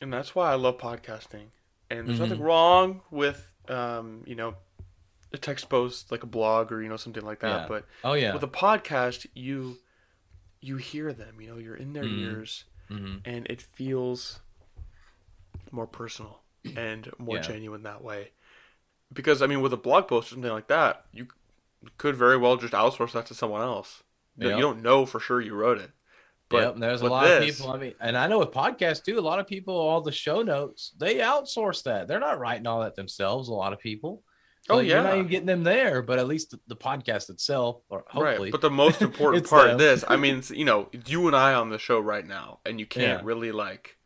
[0.00, 1.46] and that's why i love podcasting
[1.90, 2.28] and there's Mhm.
[2.28, 4.54] nothing wrong with um, you know
[5.32, 7.66] a text post like a blog or you know something like that Yeah.
[7.66, 9.76] but oh yeah with a podcast you
[10.60, 12.20] you hear them you know you're in their Mhm.
[12.22, 14.38] ears hmm and it feels
[15.72, 16.42] more personal
[16.76, 17.42] and more Yeah.
[17.42, 18.30] genuine that way
[19.12, 21.26] because i mean with a blog post or something like that you
[21.98, 24.02] could very well just outsource that to someone else
[24.36, 24.56] You- Yep.
[24.56, 25.90] you don't know for sure you wrote it
[26.50, 27.72] but yep, there's a lot of people.
[27.72, 30.42] I mean, and I know with podcasts too, a lot of people, all the show
[30.42, 32.06] notes, they outsource that.
[32.06, 33.48] They're not writing all that themselves.
[33.48, 34.22] A lot of people.
[34.68, 37.80] Oh, yeah, you're not even getting them there, but at least the, the podcast itself,
[37.88, 39.72] or hopefully, Right, but the most important part them.
[39.72, 42.78] of this, I mean, you know, you and I on the show right now, and
[42.78, 43.26] you can't Yeah.
[43.26, 43.96] really like,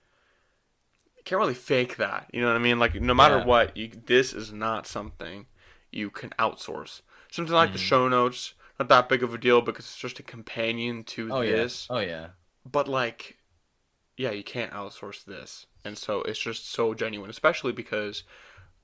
[1.17, 2.31] you can't really fake that.
[2.33, 2.79] You know what I mean?
[2.79, 3.45] Like, no matter Yeah.
[3.47, 5.47] what, you this is not something
[5.91, 7.03] you can outsource.
[7.31, 7.79] Something like the Mhm.
[7.79, 11.41] show notes, not that big of a deal because it's just a companion to oh
[11.43, 11.91] this.
[11.91, 12.29] yeah, oh yeah,
[12.71, 13.39] But like,
[14.17, 18.25] yeah, you can't outsource this, and so it's just so genuine, especially because,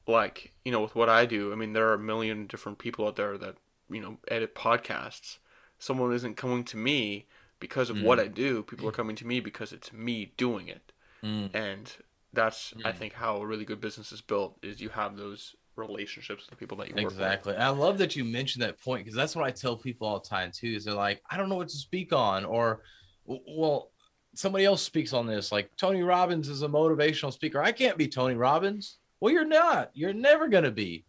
[0.07, 3.07] like, you know, with what I do, I mean, there are a million different people
[3.07, 3.57] out there that
[3.91, 5.39] you know edit podcasts.
[5.79, 7.27] Someone isn't coming to me
[7.61, 8.21] because of what Mm.
[8.21, 8.63] I do.
[8.65, 11.93] People are coming to me because it's me doing it, Mm, and
[12.33, 12.97] that's I Mm.
[12.99, 14.59] think how a really good business is built.
[14.63, 17.57] Is you have those relationships with the people that you exactly.
[17.57, 20.29] I love that you mentioned that point because that's what I tell people all the
[20.29, 20.69] time too.
[20.69, 22.83] Is they're like, I don't know what to speak on, or
[23.25, 23.91] well,
[24.35, 25.53] somebody else speaks on this.
[25.53, 27.63] Like Tony Robbins is a motivational speaker.
[27.63, 28.99] I can't be Tony Robbins.
[29.21, 29.91] Well, you're not.
[29.95, 31.05] You're never gonna be.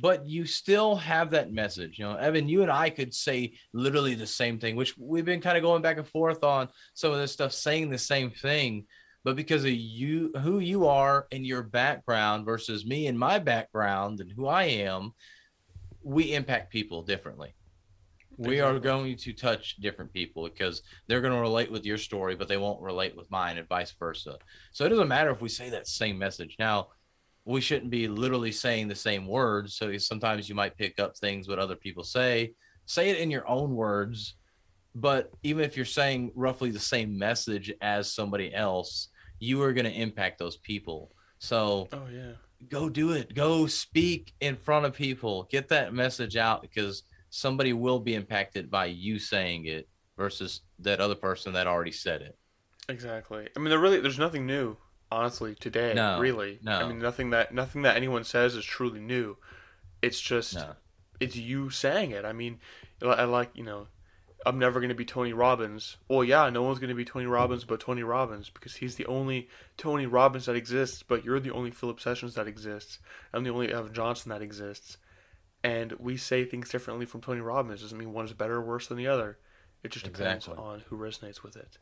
[0.00, 1.98] But you still have that message.
[1.98, 5.40] You know, Evan, you and I could say literally the same thing, which we've been
[5.40, 8.84] kind of going back and forth on some of this stuff, saying the same thing.
[9.26, 14.20] But because of you, who you are and your background versus me and my background
[14.20, 15.14] and who I am,
[16.04, 17.52] we impact people differently.
[18.36, 22.36] We are going to touch different people because they're going to relate with your story,
[22.36, 24.38] but they won't relate with mine, and vice versa.
[24.70, 26.54] So it doesn't matter if we say that same message.
[26.60, 26.90] Now,
[27.44, 29.74] we shouldn't be literally saying the same words.
[29.74, 32.52] So sometimes you might pick up things what other people say.
[32.84, 34.36] Say it in your own words.
[34.94, 39.84] But even if you're saying roughly the same message as somebody else, you are going
[39.86, 41.10] to impact those people.
[41.38, 42.32] So Oh yeah.
[42.68, 43.34] go do it.
[43.34, 45.44] Go speak in front of people.
[45.50, 51.00] Get that message out because somebody will be impacted by you saying it versus that
[51.00, 52.38] other person that already said it.
[52.88, 53.48] Exactly.
[53.54, 54.76] I mean, there really there's nothing new,
[55.10, 55.92] honestly, today.
[55.94, 56.60] No, really.
[56.66, 59.36] I mean, nothing that nothing that anyone says is truly new.
[60.02, 60.72] It's just No.
[61.20, 62.24] it's you saying it.
[62.24, 62.60] I mean,
[63.02, 63.88] I like you know,
[64.44, 65.96] I'm never gonna be Tony Robbins.
[66.08, 69.48] Well, yeah, no one's gonna be Tony Robbins but Tony Robbins because he's the only
[69.76, 71.02] Tony Robbins that exists.
[71.02, 72.98] But you're the only Philip Sessions that exists.
[73.32, 74.98] I'm the only Evan Johnson that exists.
[75.64, 77.80] And we say things differently from Tony Robbins.
[77.80, 79.38] Doesn't mean one is better or worse than the other.
[79.82, 80.64] It just depends Exactly.
[80.64, 81.78] on who resonates with it.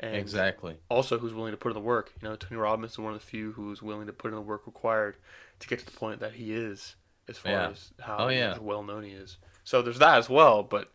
[0.00, 0.78] And exactly.
[0.88, 2.12] also who's willing to put in the work.
[2.20, 4.40] You know, Tony Robbins is one of the few who's willing to put in the
[4.40, 5.16] work required
[5.60, 6.96] to get to the point that he is,
[7.28, 7.68] as far Yeah.
[7.70, 8.56] as how Oh, yeah.
[8.58, 9.36] well known he is.
[9.62, 10.90] So there's that as well, but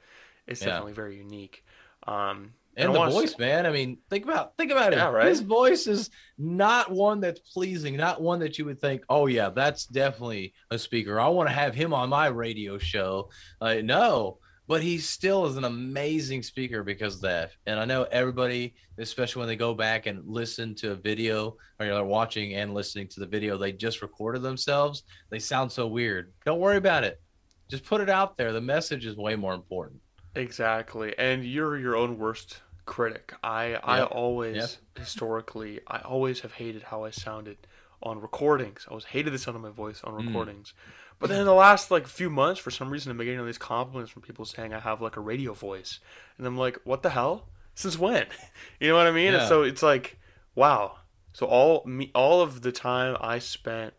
[0.48, 0.68] it's Yeah.
[0.68, 1.64] definitely very unique.
[2.08, 3.66] Um, And the voice, man.
[3.66, 4.98] I mean, think about think about it.
[4.98, 5.28] Right?
[5.28, 9.50] His voice is not one that's pleasing, not one that you would think, oh yeah,
[9.50, 11.18] that's definitely a speaker.
[11.20, 13.30] I want to have him on my radio show.
[13.62, 17.52] Uh, no, but he still is an amazing speaker because of that.
[17.66, 21.86] And I know everybody, especially when they go back and listen to a video or
[21.86, 26.34] they're watching and listening to the video they just recorded themselves, they sound so weird.
[26.46, 27.22] Don't worry about it.
[27.70, 28.52] Just put it out there.
[28.52, 30.02] The message is way more important.
[30.36, 33.34] Exactly, and you're your own worst critic.
[33.44, 34.82] I I always Yep.
[34.96, 37.58] historically I always have hated how I sounded
[38.04, 38.86] on recordings.
[38.88, 40.26] I always hated the sound of my voice on Mm.
[40.26, 40.74] recordings.
[41.20, 43.58] But then in the last like few months, for some reason, I'm getting all these
[43.58, 46.00] compliments from people saying I have like a radio voice,
[46.38, 47.48] and I'm like, what the hell?
[47.74, 48.28] Since when?
[48.80, 49.34] you know what I mean?
[49.34, 50.20] And so it's like,
[50.54, 50.98] wow.
[51.34, 53.94] So all me all of the time I spent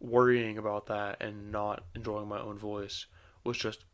[0.00, 3.06] worrying about that and not enjoying my own voice
[3.44, 3.84] was just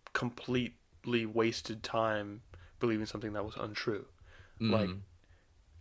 [1.26, 2.42] wasted time
[2.80, 4.06] believing something that was untrue.
[4.60, 5.00] Like, Mhm.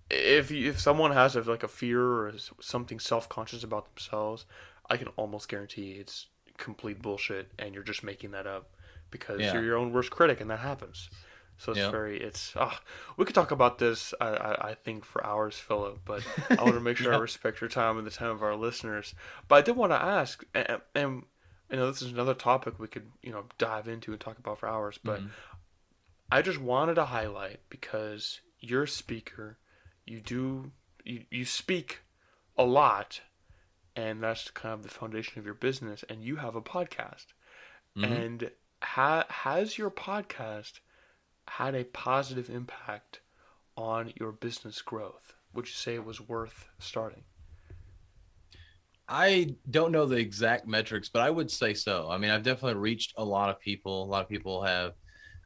[0.10, 4.46] If you- if someone has a, like a fear or something self conscious about themselves,
[4.90, 8.70] I can almost guarantee it's complete bullshit, and you're just making that up
[9.10, 9.54] because Yeah.
[9.54, 11.10] you're your own worst critic, and that happens.
[11.58, 11.90] So it's Yeah.
[11.90, 12.80] very, it's, ah,
[13.18, 16.22] we could talk about this, I, I, I think, for hours, Philip, but
[16.52, 19.16] I want to make sure I respect your time and the time of our listeners.
[19.48, 21.26] But I did want to ask, and, and
[21.70, 24.60] you know, this is another topic we could, you know, dive into and talk about
[24.60, 25.32] for hours, but Mhm.
[26.32, 29.58] I just wanted to highlight because you're a speaker,
[30.06, 30.72] you do,
[31.04, 32.02] you, you speak
[32.58, 33.22] a lot,
[33.96, 37.28] and that's kind of the foundation of your business, and you have a podcast.
[37.96, 38.04] Mhm.
[38.04, 38.52] And
[38.82, 40.80] ha- has your podcast
[41.48, 43.22] had a positive impact
[43.78, 45.36] on your business growth?
[45.54, 47.24] Would you say it was worth starting?
[49.08, 52.10] I don't know the exact metrics, but I would say so.
[52.10, 54.04] I mean, I've definitely reached a lot of people.
[54.04, 54.94] A lot of people have,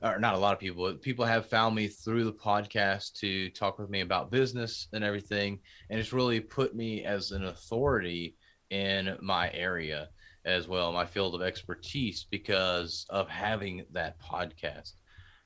[0.02, 3.78] or not a lot of people, people have found me through the podcast to talk
[3.78, 5.60] with me about business and everything.
[5.90, 8.38] And it's really put me as an authority
[8.70, 10.10] in my area
[10.46, 14.94] as well, my field of expertise, because of having that podcast.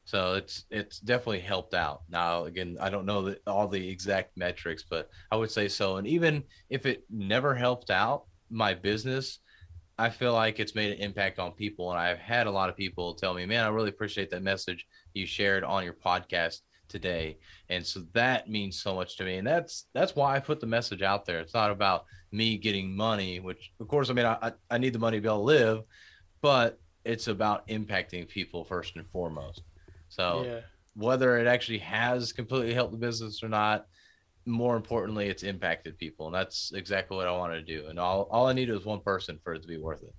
[0.05, 2.01] So it's it's definitely helped out.
[2.09, 5.97] Now again, I don't know the, all the exact metrics, but I would say so.
[5.97, 9.39] And even if it never helped out my business,
[9.97, 11.91] I feel like it's made an impact on people.
[11.91, 14.85] And I've had a lot of people tell me, "Man, I really appreciate that message
[15.13, 17.37] you shared on your podcast today."
[17.69, 19.37] And so that means so much to me.
[19.37, 21.39] And that's that's why I put the message out there.
[21.39, 24.99] It's not about me getting money, which of course, I mean, I I- need the
[24.99, 25.83] money to be able to live,
[26.41, 29.61] but it's about impacting people first and foremost.
[30.13, 30.59] So yeah.
[30.95, 33.87] whether it actually has completely helped the business or not,
[34.45, 37.87] more importantly, it's impacted people, and that's exactly what I wanted to do.
[37.87, 40.13] And all all I needed was one person for it to be worth it.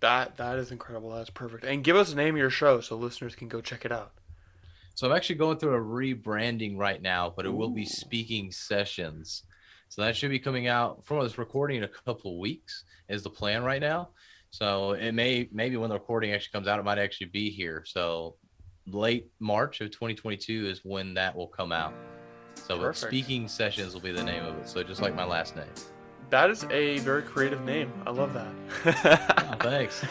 [0.00, 1.10] That that is incredible.
[1.10, 1.64] That's perfect.
[1.64, 4.12] And give us the name of your show so listeners can go check it out.
[4.94, 9.44] So I'm actually going through a rebranding right now, but it will be speaking sessions.
[9.88, 13.22] So that should be coming out from this recording in a couple of weeks is
[13.22, 14.10] the plan right now.
[14.50, 17.82] So it may maybe when the recording actually comes out, it might actually be here.
[17.86, 18.36] So
[18.86, 21.94] late March of 2022 is when that will come out.
[22.54, 24.68] So speaking sessions will be the name of it.
[24.68, 25.66] So just like my last name.
[26.30, 27.92] That is a very creative name.
[28.06, 28.44] I love Oh,
[28.84, 29.60] that.
[29.60, 30.04] thanks.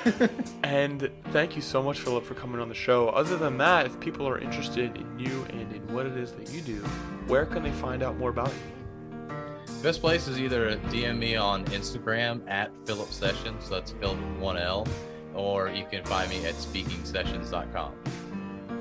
[0.63, 3.07] and thank you so much, Philip, for coming on the show.
[3.09, 6.51] Other than that, if people are interested in you and in what it is that
[6.51, 6.81] you do,
[7.27, 9.33] where can they find out more about you?
[9.81, 13.63] Best place is either DM me on Instagram at Philip Sessions.
[13.65, 14.85] So that's Philip one L,
[15.33, 17.93] or you can find me at speakingsessions.com.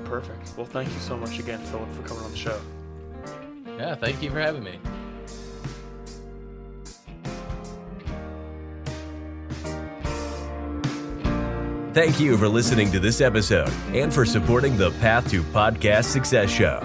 [0.09, 0.57] Perfect.
[0.57, 2.59] Well, thank you so much again, Philip, for coming on the show.
[3.77, 4.79] Yeah, thank you for having me.
[11.93, 16.49] Thank you for listening to this episode and for supporting the Path to Podcast Success
[16.49, 16.81] Show.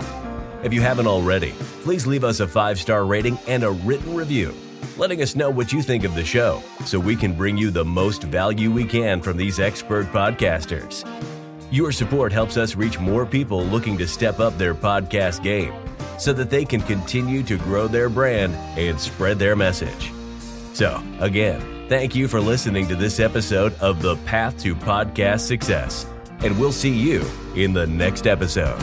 [0.63, 1.53] If you haven't already,
[1.83, 4.55] please leave us a five star rating and a written review,
[4.97, 7.85] letting us know what you think of the show so we can bring you the
[7.85, 11.05] most value we can from these expert podcasters.
[11.75, 15.75] Your support helps us reach more people looking to step up their podcast game
[16.21, 20.13] so that they can continue to grow their brand and spread their message.
[20.73, 26.07] So, again, thank you for listening to this episode of The Path to Podcast Success,
[26.45, 27.25] and we'll see you
[27.57, 28.81] in the next episode.